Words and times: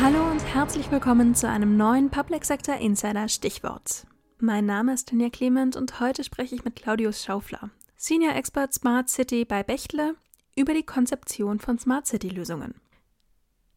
Hallo 0.00 0.30
und 0.30 0.44
herzlich 0.54 0.90
willkommen 0.90 1.34
zu 1.34 1.48
einem 1.48 1.76
neuen 1.76 2.10
Public 2.10 2.44
Sector 2.44 2.76
Insider 2.76 3.28
Stichwort. 3.28 4.06
Mein 4.38 4.66
Name 4.66 4.94
ist 4.94 5.08
Tanja 5.08 5.30
Clement 5.30 5.76
und 5.76 5.98
heute 6.00 6.22
spreche 6.22 6.54
ich 6.54 6.64
mit 6.64 6.76
Claudius 6.76 7.24
Schaufler, 7.24 7.70
Senior 7.96 8.34
Expert 8.36 8.72
Smart 8.72 9.08
City 9.08 9.44
bei 9.44 9.62
Bechtle, 9.62 10.14
über 10.56 10.74
die 10.74 10.84
Konzeption 10.84 11.58
von 11.58 11.78
Smart 11.78 12.06
City 12.06 12.28
Lösungen. 12.28 12.74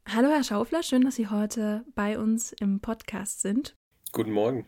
Hallo 0.08 0.30
Herr 0.30 0.44
Schaufler, 0.44 0.84
schön, 0.84 1.04
dass 1.04 1.16
Sie 1.16 1.30
heute 1.30 1.86
bei 1.96 2.20
uns 2.20 2.52
im 2.54 2.80
Podcast 2.80 3.42
sind. 3.42 3.76
Guten 4.12 4.32
Morgen. 4.32 4.66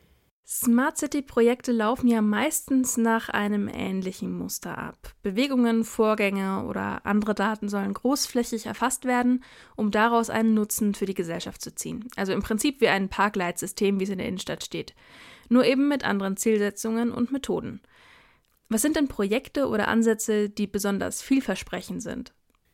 Smart 0.48 0.98
City-Projekte 0.98 1.72
laufen 1.72 2.08
ja 2.08 2.22
meistens 2.22 2.98
nach 2.98 3.30
einem 3.30 3.70
ähnlichen 3.70 4.34
Muster 4.38 4.78
ab. 4.78 5.14
Bewegungen, 5.24 5.86
Vorgänge 5.86 6.66
oder 6.66 7.06
andere 7.06 7.34
Daten 7.34 7.70
sollen 7.70 7.94
großflächig 7.94 8.66
erfasst 8.66 9.06
werden, 9.06 9.44
um 9.76 9.92
daraus 9.92 10.30
einen 10.30 10.54
Nutzen 10.54 10.94
für 10.94 11.06
die 11.06 11.14
Gesellschaft 11.14 11.62
zu 11.62 11.74
ziehen. 11.74 12.08
Also 12.18 12.34
im 12.34 12.42
Prinzip 12.42 12.82
wie 12.82 12.90
ein 12.90 13.08
Parkleitsystem, 13.08 14.00
wie 14.00 14.04
es 14.04 14.10
in 14.10 14.18
der 14.18 14.28
Innenstadt 14.28 14.64
steht. 14.64 14.94
Nur 15.48 15.64
eben 15.66 15.88
mit 15.88 16.04
anderen 16.04 16.36
Zielsetzungen 16.38 17.12
und 17.12 17.32
Methoden. 17.32 17.82
Was 18.68 18.82
sind 18.82 18.96
denn 18.96 19.08
Projekte 19.08 19.68
oder 19.68 19.88
Ansätze, 19.88 20.50
die 20.50 20.68
besonders 20.68 21.22
vielversprechend 21.22 22.02
sind? 22.02 22.34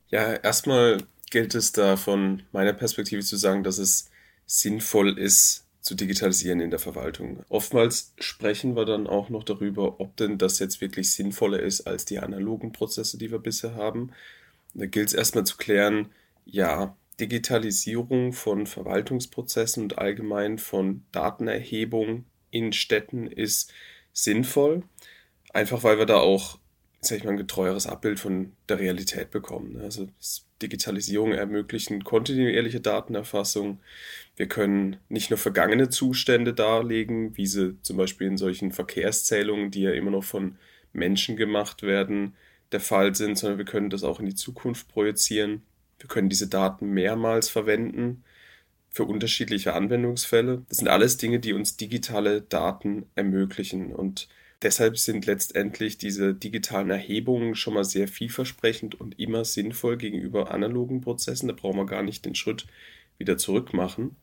Ja, 0.10 0.34
erstmal 0.34 1.04
gilt 1.30 1.54
es 1.54 1.74
da 1.74 1.98
von 1.98 2.44
meiner 2.52 2.74
Perspektive 2.74 3.22
zu 3.22 3.36
sagen, 3.36 3.64
dass 3.64 3.78
es 3.78 4.10
sinnvoll 4.46 5.18
ist, 5.20 5.67
zu 5.88 5.96
digitalisieren 5.96 6.60
in 6.60 6.70
der 6.70 6.80
Verwaltung. 6.80 7.44
Oftmals 7.48 8.14
sprechen 8.20 8.76
wir 8.76 8.84
dann 8.84 9.08
auch 9.08 9.30
noch 9.30 9.44
darüber, 9.44 10.02
ob 10.02 10.18
denn 10.18 10.38
das 10.38 10.60
jetzt 10.60 10.82
wirklich 10.82 11.14
sinnvoller 11.14 11.62
ist 11.62 11.88
als 11.88 12.04
die 12.04 12.20
analogen 12.20 12.74
Prozesse, 12.74 13.18
die 13.18 13.32
wir 13.32 13.40
bisher 13.40 13.76
haben. 13.76 14.12
Da 14.74 14.86
gilt 14.86 15.08
es 15.08 15.14
erstmal 15.14 15.46
zu 15.46 15.56
klären, 15.56 16.10
ja, 16.46 16.96
Digitalisierung 17.22 18.34
von 18.34 18.68
Verwaltungsprozessen 18.68 19.82
und 19.82 19.98
allgemein 19.98 20.60
von 20.60 21.06
Datenerhebung 21.14 22.26
in 22.52 22.74
Städten 22.74 23.26
ist 23.26 23.74
sinnvoll, 24.12 24.84
einfach 25.54 25.84
weil 25.84 25.98
wir 25.98 26.06
da 26.06 26.18
auch 26.18 26.60
sag 27.08 27.18
ich 27.18 27.24
mal, 27.24 27.32
ein 27.32 27.38
getreueres 27.38 27.88
Abbild 27.88 28.20
von 28.20 28.54
der 28.70 28.80
Realität 28.80 29.32
bekommen. 29.32 29.80
Also 29.82 30.08
Digitalisierung 30.62 31.34
ermöglicht 31.34 31.92
kontinuierliche 32.04 32.80
Datenerfassung. 32.80 33.80
Wir 34.36 34.48
können 34.48 34.98
nicht 35.10 35.30
nur 35.30 35.38
vergangene 35.38 35.90
Zustände 35.90 36.54
darlegen, 36.54 37.36
wie 37.38 37.48
sie 37.48 37.78
zum 37.82 37.98
Beispiel 37.98 38.28
in 38.28 38.38
solchen 38.38 38.72
Verkehrszählungen, 38.72 39.72
die 39.72 39.82
ja 39.82 39.92
immer 39.92 40.12
noch 40.12 40.24
von 40.24 40.58
Menschen 40.94 41.36
gemacht 41.36 41.84
werden, 41.84 42.36
der 42.72 42.80
Fall 42.80 43.16
sind, 43.16 43.38
sondern 43.38 43.58
wir 43.58 43.66
können 43.66 43.90
das 43.90 44.04
auch 44.04 44.20
in 44.20 44.26
die 44.26 44.36
Zukunft 44.36 44.88
projizieren. 44.88 45.62
Wir 46.00 46.08
können 46.08 46.30
diese 46.30 46.48
Daten 46.48 46.90
mehrmals 46.90 47.50
verwenden 47.50 48.24
für 48.90 49.04
unterschiedliche 49.04 49.74
Anwendungsfälle. 49.74 50.64
Das 50.70 50.80
sind 50.80 50.88
alles 50.88 51.18
Dinge, 51.18 51.40
die 51.40 51.54
uns 51.54 51.78
digitale 51.78 52.42
Daten 52.42 53.06
ermöglichen 53.16 53.94
und 53.94 54.28
Deshalb 54.64 54.98
sind 54.98 55.26
letztendlich 55.28 55.98
diese 55.98 56.34
digitalen 56.34 56.90
Erhebungen 56.90 57.56
schon 57.56 57.76
mal 57.76 57.86
sehr 57.86 58.08
vielversprechend 58.08 59.00
und 59.00 59.20
immer 59.20 59.46
sinnvoll 59.46 59.98
gegenüber 59.98 60.52
analogen 60.52 61.02
Prozessen. 61.02 61.48
Da 61.48 61.54
brauchen 61.54 61.78
wir 61.78 61.86
gar 61.86 62.02
nicht 62.02 62.26
den 62.26 62.34
Schritt 62.34 62.66
wieder 63.20 63.38
zurück 63.38 63.74
machen. 63.74 64.16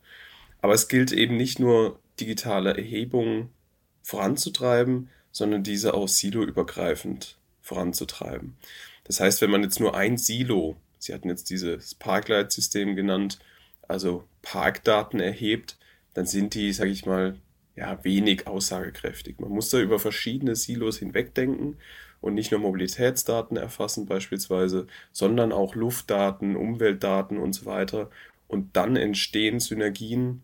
Aber 0.61 0.73
es 0.73 0.87
gilt 0.87 1.11
eben 1.11 1.37
nicht 1.37 1.59
nur 1.59 1.99
digitale 2.19 2.75
Erhebungen 2.75 3.49
voranzutreiben, 4.03 5.09
sondern 5.31 5.63
diese 5.63 5.93
auch 5.93 6.07
siloübergreifend 6.07 7.37
voranzutreiben. 7.61 8.57
Das 9.05 9.19
heißt, 9.19 9.41
wenn 9.41 9.51
man 9.51 9.63
jetzt 9.63 9.79
nur 9.79 9.95
ein 9.95 10.17
Silo, 10.17 10.77
Sie 10.97 11.13
hatten 11.13 11.29
jetzt 11.29 11.49
dieses 11.49 11.93
Parkleitsystem 11.95 12.95
genannt, 12.95 13.39
also 13.87 14.27
Parkdaten 14.41 15.19
erhebt, 15.19 15.77
dann 16.13 16.25
sind 16.25 16.55
die, 16.55 16.73
sage 16.73 16.89
ich 16.89 17.05
mal, 17.05 17.35
ja, 17.75 18.03
wenig 18.03 18.47
aussagekräftig. 18.47 19.39
Man 19.39 19.51
muss 19.51 19.69
da 19.69 19.79
über 19.79 19.99
verschiedene 19.99 20.55
Silos 20.55 20.99
hinwegdenken 20.99 21.77
und 22.21 22.33
nicht 22.33 22.51
nur 22.51 22.59
Mobilitätsdaten 22.59 23.57
erfassen 23.57 24.05
beispielsweise, 24.05 24.87
sondern 25.11 25.51
auch 25.51 25.75
Luftdaten, 25.75 26.55
Umweltdaten 26.55 27.37
und 27.37 27.53
so 27.53 27.65
weiter. 27.65 28.09
Und 28.47 28.75
dann 28.75 28.95
entstehen 28.95 29.59
Synergien 29.59 30.41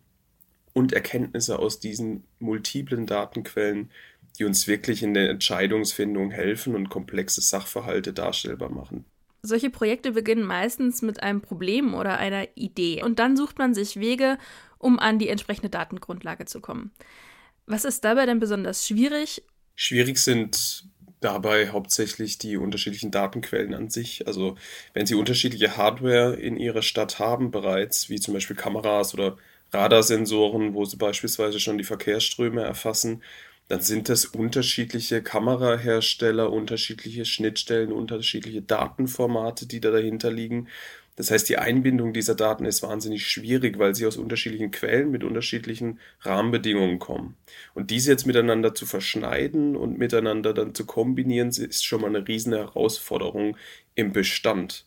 und 0.74 0.92
Erkenntnisse 0.92 1.58
aus 1.58 1.80
diesen 1.80 2.24
multiplen 2.38 3.06
Datenquellen, 3.06 3.90
die 4.38 4.44
uns 4.44 4.66
wirklich 4.66 5.02
in 5.02 5.14
der 5.14 5.30
Entscheidungsfindung 5.30 6.30
helfen 6.30 6.74
und 6.74 6.88
komplexe 6.88 7.40
Sachverhalte 7.40 8.12
darstellbar 8.12 8.70
machen. 8.70 9.04
Solche 9.44 9.70
Projekte 9.70 10.12
beginnen 10.12 10.44
meistens 10.44 11.02
mit 11.02 11.22
einem 11.22 11.40
Problem 11.40 11.94
oder 11.94 12.18
einer 12.18 12.46
Idee 12.54 13.02
und 13.02 13.18
dann 13.18 13.36
sucht 13.36 13.58
man 13.58 13.74
sich 13.74 13.98
Wege, 13.98 14.38
um 14.82 14.98
an 14.98 15.18
die 15.18 15.28
entsprechende 15.28 15.70
Datengrundlage 15.70 16.44
zu 16.44 16.60
kommen. 16.60 16.92
Was 17.66 17.84
ist 17.84 18.04
dabei 18.04 18.26
denn 18.26 18.40
besonders 18.40 18.86
schwierig? 18.86 19.42
Schwierig 19.74 20.18
sind 20.18 20.84
dabei 21.20 21.68
hauptsächlich 21.68 22.38
die 22.38 22.56
unterschiedlichen 22.56 23.12
Datenquellen 23.12 23.74
an 23.74 23.88
sich. 23.88 24.26
Also 24.26 24.56
wenn 24.92 25.06
Sie 25.06 25.14
unterschiedliche 25.14 25.76
Hardware 25.76 26.34
in 26.34 26.56
Ihrer 26.56 26.82
Stadt 26.82 27.18
haben 27.18 27.50
bereits, 27.50 28.10
wie 28.10 28.18
zum 28.18 28.34
Beispiel 28.34 28.56
Kameras 28.56 29.14
oder 29.14 29.38
Radarsensoren, 29.72 30.74
wo 30.74 30.84
Sie 30.84 30.96
beispielsweise 30.96 31.60
schon 31.60 31.78
die 31.78 31.84
Verkehrsströme 31.84 32.62
erfassen, 32.62 33.22
dann 33.68 33.80
sind 33.80 34.08
das 34.08 34.26
unterschiedliche 34.26 35.22
Kamerahersteller, 35.22 36.52
unterschiedliche 36.52 37.24
Schnittstellen, 37.24 37.92
unterschiedliche 37.92 38.60
Datenformate, 38.60 39.66
die 39.66 39.80
da 39.80 39.90
dahinter 39.92 40.30
liegen. 40.30 40.68
Das 41.16 41.30
heißt, 41.30 41.48
die 41.48 41.58
Einbindung 41.58 42.14
dieser 42.14 42.34
Daten 42.34 42.64
ist 42.64 42.82
wahnsinnig 42.82 43.26
schwierig, 43.26 43.78
weil 43.78 43.94
sie 43.94 44.06
aus 44.06 44.16
unterschiedlichen 44.16 44.70
Quellen 44.70 45.10
mit 45.10 45.24
unterschiedlichen 45.24 45.98
Rahmenbedingungen 46.20 46.98
kommen. 46.98 47.36
Und 47.74 47.90
diese 47.90 48.10
jetzt 48.10 48.26
miteinander 48.26 48.74
zu 48.74 48.86
verschneiden 48.86 49.76
und 49.76 49.98
miteinander 49.98 50.54
dann 50.54 50.74
zu 50.74 50.86
kombinieren, 50.86 51.48
ist 51.48 51.84
schon 51.84 52.00
mal 52.00 52.08
eine 52.08 52.26
riesen 52.26 52.54
Herausforderung 52.54 53.56
im 53.94 54.12
Bestand. 54.12 54.86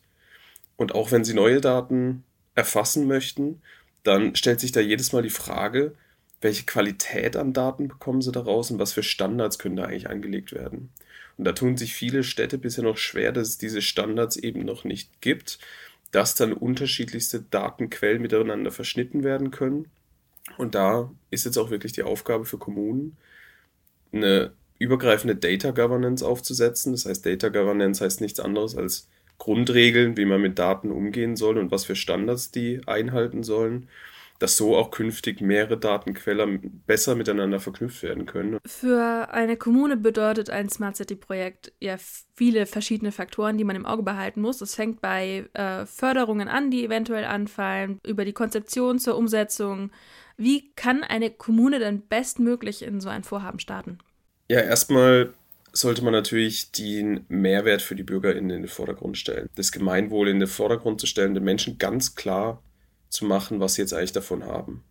Und 0.76 0.94
auch 0.94 1.12
wenn 1.12 1.24
Sie 1.24 1.34
neue 1.34 1.60
Daten 1.60 2.24
erfassen 2.56 3.06
möchten, 3.06 3.62
dann 4.02 4.34
stellt 4.34 4.60
sich 4.60 4.72
da 4.72 4.80
jedes 4.80 5.12
Mal 5.12 5.22
die 5.22 5.30
Frage, 5.30 5.94
welche 6.40 6.64
Qualität 6.64 7.36
an 7.36 7.52
Daten 7.52 7.88
bekommen 7.88 8.20
Sie 8.20 8.32
daraus 8.32 8.70
und 8.70 8.78
was 8.80 8.92
für 8.92 9.02
Standards 9.04 9.58
können 9.58 9.76
da 9.76 9.84
eigentlich 9.84 10.10
angelegt 10.10 10.52
werden. 10.52 10.90
Und 11.38 11.44
da 11.44 11.52
tun 11.52 11.76
sich 11.76 11.94
viele 11.94 12.24
Städte 12.24 12.58
bisher 12.58 12.84
noch 12.84 12.96
schwer, 12.96 13.30
dass 13.30 13.48
es 13.48 13.58
diese 13.58 13.82
Standards 13.82 14.36
eben 14.36 14.64
noch 14.64 14.84
nicht 14.84 15.20
gibt 15.20 15.58
dass 16.16 16.34
dann 16.34 16.54
unterschiedlichste 16.54 17.42
Datenquellen 17.42 18.22
miteinander 18.22 18.70
verschnitten 18.70 19.22
werden 19.22 19.50
können. 19.50 19.90
Und 20.56 20.74
da 20.74 21.10
ist 21.28 21.44
jetzt 21.44 21.58
auch 21.58 21.68
wirklich 21.68 21.92
die 21.92 22.04
Aufgabe 22.04 22.46
für 22.46 22.56
Kommunen, 22.56 23.18
eine 24.12 24.52
übergreifende 24.78 25.36
Data 25.36 25.72
Governance 25.72 26.26
aufzusetzen. 26.26 26.92
Das 26.92 27.04
heißt, 27.04 27.26
Data 27.26 27.50
Governance 27.50 28.02
heißt 28.02 28.22
nichts 28.22 28.40
anderes 28.40 28.78
als 28.78 29.08
Grundregeln, 29.36 30.16
wie 30.16 30.24
man 30.24 30.40
mit 30.40 30.58
Daten 30.58 30.90
umgehen 30.90 31.36
soll 31.36 31.58
und 31.58 31.70
was 31.70 31.84
für 31.84 31.96
Standards 31.96 32.50
die 32.50 32.80
einhalten 32.86 33.42
sollen 33.42 33.86
dass 34.38 34.56
so 34.56 34.76
auch 34.76 34.90
künftig 34.90 35.40
mehrere 35.40 35.78
Datenquellen 35.78 36.82
besser 36.86 37.14
miteinander 37.14 37.60
verknüpft 37.60 38.02
werden 38.02 38.26
können. 38.26 38.58
Für 38.66 39.30
eine 39.30 39.56
Kommune 39.56 39.96
bedeutet 39.96 40.50
ein 40.50 40.68
Smart 40.68 40.96
City-Projekt 40.96 41.72
ja 41.80 41.96
viele 42.34 42.66
verschiedene 42.66 43.12
Faktoren, 43.12 43.58
die 43.58 43.64
man 43.64 43.76
im 43.76 43.86
Auge 43.86 44.02
behalten 44.02 44.40
muss. 44.40 44.60
Es 44.60 44.74
fängt 44.74 45.00
bei 45.00 45.44
äh, 45.54 45.86
Förderungen 45.86 46.48
an, 46.48 46.70
die 46.70 46.84
eventuell 46.84 47.24
anfallen, 47.24 47.98
über 48.06 48.24
die 48.24 48.32
Konzeption 48.32 48.98
zur 48.98 49.16
Umsetzung. 49.16 49.90
Wie 50.36 50.72
kann 50.74 51.02
eine 51.02 51.30
Kommune 51.30 51.78
denn 51.78 52.02
bestmöglich 52.02 52.82
in 52.82 53.00
so 53.00 53.08
ein 53.08 53.24
Vorhaben 53.24 53.58
starten? 53.58 53.98
Ja, 54.48 54.60
erstmal 54.60 55.32
sollte 55.72 56.02
man 56.02 56.12
natürlich 56.12 56.72
den 56.72 57.24
Mehrwert 57.28 57.82
für 57.82 57.94
die 57.94 58.02
BürgerInnen 58.02 58.50
in 58.50 58.62
den 58.62 58.68
Vordergrund 58.68 59.18
stellen. 59.18 59.48
Das 59.56 59.72
Gemeinwohl 59.72 60.28
in 60.28 60.40
den 60.40 60.48
Vordergrund 60.48 61.00
zu 61.00 61.06
stellen, 61.06 61.34
den 61.34 61.44
Menschen 61.44 61.78
ganz 61.78 62.14
klar 62.14 62.62
zu 63.16 63.24
machen, 63.24 63.60
was 63.60 63.74
sie 63.74 63.82
jetzt 63.82 63.92
eigentlich 63.92 64.12
davon 64.12 64.44
haben. 64.44 64.84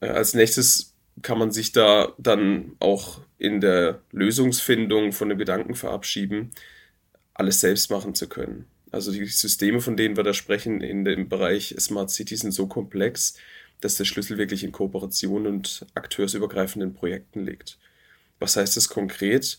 Äh, 0.00 0.08
als 0.08 0.34
nächstes 0.34 0.94
kann 1.22 1.38
man 1.38 1.50
sich 1.50 1.72
da 1.72 2.12
dann 2.18 2.72
auch 2.80 3.20
in 3.38 3.60
der 3.60 4.00
Lösungsfindung 4.12 5.12
von 5.12 5.28
dem 5.28 5.38
Gedanken 5.38 5.74
verabschieden, 5.74 6.50
alles 7.34 7.60
selbst 7.60 7.90
machen 7.90 8.14
zu 8.14 8.28
können. 8.28 8.66
Also 8.90 9.10
die 9.10 9.26
Systeme, 9.26 9.80
von 9.80 9.96
denen 9.96 10.16
wir 10.16 10.22
da 10.22 10.34
sprechen 10.34 10.80
in 10.80 11.04
dem 11.04 11.28
Bereich 11.28 11.74
Smart 11.78 12.10
City 12.10 12.36
sind 12.36 12.52
so 12.52 12.66
komplex, 12.66 13.34
dass 13.80 13.96
der 13.96 14.04
Schlüssel 14.04 14.38
wirklich 14.38 14.62
in 14.62 14.72
Kooperation 14.72 15.46
und 15.46 15.84
akteursübergreifenden 15.94 16.94
Projekten 16.94 17.44
liegt. 17.44 17.78
Was 18.38 18.56
heißt 18.56 18.76
das 18.76 18.88
konkret? 18.88 19.58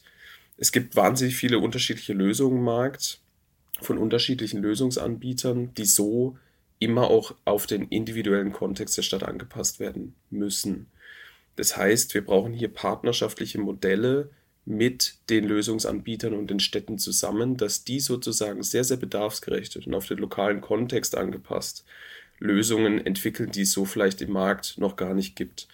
Es 0.58 0.72
gibt 0.72 0.96
wahnsinnig 0.96 1.36
viele 1.36 1.60
unterschiedliche 1.60 2.14
Lösungen 2.14 2.58
im 2.58 2.64
Markt 2.64 3.20
von 3.82 3.98
unterschiedlichen 3.98 4.62
Lösungsanbietern, 4.62 5.74
die 5.74 5.86
so 5.86 6.38
immer 6.80 7.10
auch 7.10 7.36
auf 7.46 7.68
den 7.68 7.88
individuellen 7.88 8.52
Kontext 8.52 8.98
der 8.98 9.04
Stadt 9.04 9.24
angepasst 9.24 9.80
werden 9.80 10.16
müssen. 10.30 10.88
Das 11.56 11.78
heißt, 11.78 12.14
wir 12.14 12.26
brauchen 12.26 12.54
hier 12.54 12.68
partnerschaftliche 12.68 13.60
Modelle 13.60 14.30
mit 14.66 15.16
den 15.30 15.46
Lösungsanbietern 15.46 16.34
und 16.34 16.50
den 16.50 16.60
Städten 16.60 16.98
zusammen, 16.98 17.56
dass 17.56 17.84
die 17.84 18.00
sozusagen 18.00 18.64
sehr, 18.64 18.84
sehr 18.84 18.98
bedarfsgerecht 18.98 19.78
und 19.78 19.94
auf 19.94 20.08
den 20.08 20.18
lokalen 20.18 20.60
Kontext 20.60 21.16
angepasst 21.16 21.86
Lösungen 22.40 23.06
entwickeln, 23.06 23.52
die 23.52 23.62
es 23.62 23.72
so 23.72 23.86
vielleicht 23.86 24.22
im 24.22 24.32
Markt 24.32 24.78
noch 24.78 24.96
gar 24.96 25.14
nicht 25.14 25.36
gibt. 25.36 25.68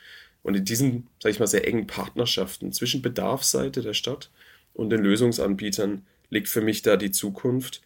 Und 0.44 0.56
in 0.56 0.66
diesen, 0.66 1.08
sage 1.20 1.32
ich 1.34 1.40
mal, 1.40 1.48
sehr 1.48 1.68
engen 1.68 1.88
Partnerschaften 1.88 2.72
zwischen 2.72 3.02
Bedarfsseite 3.02 3.82
der 3.82 3.94
Stadt 3.94 4.30
und 4.74 4.90
den 4.90 5.02
Lösungsanbietern 5.02 6.06
liegt 6.30 6.48
für 6.48 6.62
mich 6.62 6.82
da 6.82 6.98
die 6.98 7.12
Zukunft 7.12 7.82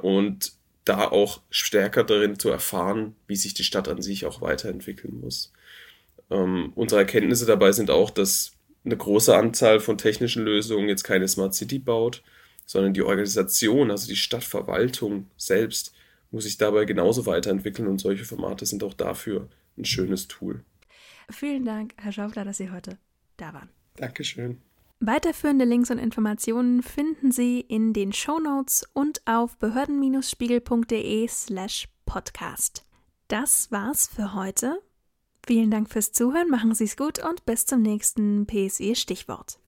und 0.00 0.52
da 0.88 1.08
auch 1.08 1.42
stärker 1.50 2.04
darin 2.04 2.38
zu 2.38 2.48
erfahren, 2.48 3.14
wie 3.26 3.36
sich 3.36 3.54
die 3.54 3.64
Stadt 3.64 3.88
an 3.88 4.02
sich 4.02 4.26
auch 4.26 4.40
weiterentwickeln 4.40 5.20
muss. 5.20 5.52
Ähm, 6.30 6.72
unsere 6.74 7.00
Erkenntnisse 7.00 7.46
dabei 7.46 7.72
sind 7.72 7.90
auch, 7.90 8.10
dass 8.10 8.52
eine 8.84 8.96
große 8.96 9.36
Anzahl 9.36 9.80
von 9.80 9.98
technischen 9.98 10.44
Lösungen 10.44 10.88
jetzt 10.88 11.04
keine 11.04 11.28
Smart 11.28 11.54
City 11.54 11.78
baut, 11.78 12.22
sondern 12.64 12.94
die 12.94 13.02
Organisation, 13.02 13.90
also 13.90 14.06
die 14.08 14.16
Stadtverwaltung 14.16 15.30
selbst, 15.36 15.94
muss 16.30 16.44
sich 16.44 16.58
dabei 16.58 16.84
genauso 16.84 17.26
weiterentwickeln 17.26 17.88
und 17.88 17.98
solche 17.98 18.24
Formate 18.24 18.66
sind 18.66 18.84
auch 18.84 18.94
dafür 18.94 19.48
ein 19.76 19.84
schönes 19.84 20.28
Tool. 20.28 20.64
Vielen 21.30 21.64
Dank, 21.64 21.94
Herr 21.96 22.12
Schaufler, 22.12 22.44
dass 22.44 22.58
Sie 22.58 22.70
heute 22.70 22.98
da 23.36 23.52
waren. 23.52 23.70
Dankeschön. 23.96 24.60
Weiterführende 25.00 25.64
Links 25.64 25.90
und 25.92 25.98
Informationen 25.98 26.82
finden 26.82 27.30
Sie 27.30 27.60
in 27.60 27.92
den 27.92 28.12
Show 28.12 28.40
Notes 28.40 28.84
und 28.94 29.22
auf 29.26 29.56
behörden-spiegel.de 29.58 31.28
slash 31.28 31.88
podcast. 32.04 32.84
Das 33.28 33.70
war's 33.70 34.08
für 34.08 34.34
heute. 34.34 34.82
Vielen 35.46 35.70
Dank 35.70 35.88
fürs 35.88 36.10
Zuhören, 36.12 36.50
machen 36.50 36.74
Sie 36.74 36.84
es 36.84 36.96
gut 36.96 37.24
und 37.24 37.46
bis 37.46 37.64
zum 37.64 37.80
nächsten 37.80 38.46
PSE 38.46 38.96
Stichwort. 38.96 39.60